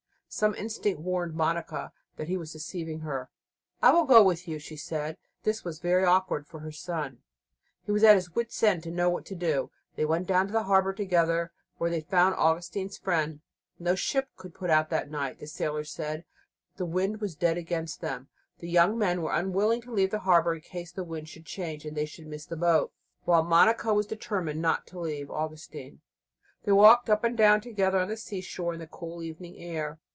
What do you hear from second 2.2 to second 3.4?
he was deceiving her.